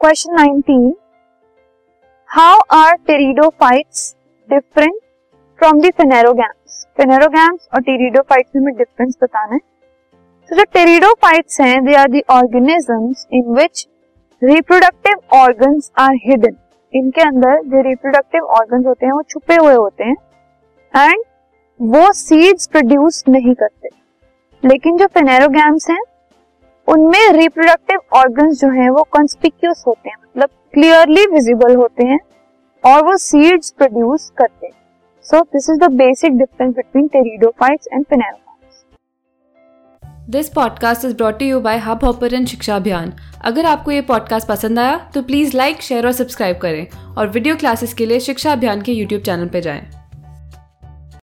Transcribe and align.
Question 0.00 0.36
19 0.38 0.92
how 2.28 2.58
are 2.70 2.92
pteridophytes 3.06 4.14
different 4.48 4.94
from 5.58 5.80
the 5.80 5.90
phanerogams 5.90 6.86
phanerogams 6.96 7.68
और 7.74 7.80
pteridophytes 7.80 8.50
में 8.56 8.74
difference 8.76 9.16
बताना 9.22 9.54
है। 9.54 9.58
तो 10.50 10.56
जो 10.56 10.64
टेरिडोफाइट्स 10.64 11.60
हैं 11.60 11.84
they 11.84 11.94
are 11.94 12.08
the 12.08 12.20
organisms 12.30 13.26
in 13.32 13.50
which 13.54 13.86
reproductive 14.42 15.36
organs 15.36 15.90
are 15.98 16.14
hidden 16.26 16.56
इनके 16.94 17.20
अंदर 17.20 17.62
जो 17.64 17.82
रिप्रोडक्टिव 17.88 18.44
ऑर्गन्स 18.44 18.86
होते 18.86 19.06
हैं, 19.06 19.12
वो 19.12 19.22
छुपे 19.22 19.56
हुए 19.56 19.74
होते 19.74 20.04
हैं 20.04 20.16
एंड 20.94 21.24
वो 21.80 22.12
सीड्स 22.12 22.66
प्रोड्यूस 22.66 23.24
नहीं 23.28 23.54
करते। 23.54 23.88
लेकिन 24.62 24.96
जो 24.96 25.06
फेनेरोगैम्स 25.06 25.90
हैं 25.90 26.00
उनमें 26.88 27.32
रिप्रोडक्टिव 27.32 28.16
ऑर्गन्स 28.16 28.60
जो 28.60 28.68
हैं, 28.70 28.88
वो 28.90 29.02
कॉन्स्पिक्यूस 29.12 29.82
होते 29.86 30.08
हैं 30.08 30.16
मतलब 30.18 30.48
क्लियरली 30.74 31.24
विजिबल 31.26 31.74
होते 31.76 32.06
हैं 32.06 32.18
और 32.84 33.04
वो 33.04 33.16
सीड्स 33.16 33.70
प्रोड्यूस 33.70 34.30
करते 34.38 34.66
हैं। 34.66 34.72
So 35.26 35.40
this 35.42 35.68
is 35.70 35.78
the 35.78 35.90
basic 35.92 36.38
difference 36.38 36.74
between 36.74 37.08
pteridophytes 37.08 37.88
and 37.92 38.04
phanerogams 38.04 38.84
this 40.30 40.48
podcast 40.48 41.04
is 41.04 41.14
brought 41.16 41.42
you 41.42 41.60
by 41.60 41.78
Hubhopper 42.04 42.34
and 42.34 42.46
Shiksha 42.46 42.76
Abhiyan 42.76 43.12
अगर 43.44 43.66
आपको 43.66 43.90
ये 43.90 44.00
पॉडकास्ट 44.08 44.48
पसंद 44.48 44.78
आया 44.78 44.96
तो 45.14 45.22
प्लीज़ 45.22 45.56
लाइक 45.56 45.82
शेयर 45.82 46.06
और 46.06 46.12
सब्सक्राइब 46.12 46.58
करें। 46.58 47.14
और 47.16 47.28
वीडियो 47.28 47.56
क्लासेस 47.56 47.94
के 47.94 48.06
लिए 48.06 48.20
शिक्षा 48.20 48.52
अभियान 48.52 48.82
के 48.82 48.92
यूट्यूब 48.92 49.22
चैनल 49.22 49.48
पर 49.48 49.60
जाएँ। 49.60 49.97